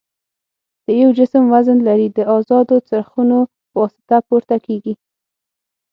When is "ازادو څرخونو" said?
2.37-3.37